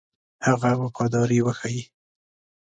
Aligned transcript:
هغه 0.45 0.71
وفاداري 0.81 1.39
وښيي. 1.45 1.83